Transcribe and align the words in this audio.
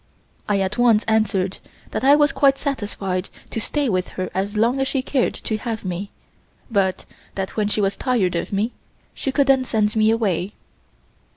I 0.49 0.59
at 0.61 0.79
once 0.79 1.03
answered 1.03 1.59
that 1.91 2.03
I 2.03 2.15
was 2.15 2.31
quite 2.31 2.57
satisfied 2.57 3.29
to 3.51 3.61
stay 3.61 3.87
with 3.87 4.07
her 4.17 4.31
as 4.33 4.57
long 4.57 4.79
as 4.79 4.87
she 4.87 5.03
cared 5.03 5.35
to 5.35 5.57
have 5.59 5.85
me 5.85 6.09
but 6.71 7.05
that 7.35 7.55
when 7.55 7.67
she 7.67 7.81
was 7.81 7.97
tired 7.97 8.33
of 8.33 8.51
me 8.51 8.71
she 9.13 9.31
could 9.31 9.45
then 9.45 9.63
send 9.63 9.95
me 9.95 10.09
away. 10.09 10.53